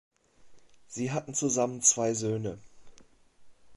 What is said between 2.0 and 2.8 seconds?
Söhne.